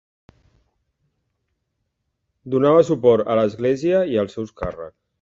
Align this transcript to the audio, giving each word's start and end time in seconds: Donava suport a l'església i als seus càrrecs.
Donava 2.57 2.89
suport 2.91 3.33
a 3.35 3.39
l'església 3.41 4.05
i 4.17 4.21
als 4.25 4.39
seus 4.41 4.61
càrrecs. 4.65 4.99